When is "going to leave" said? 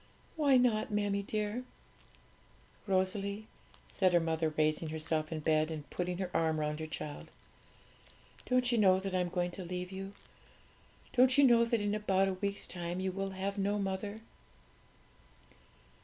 9.29-9.91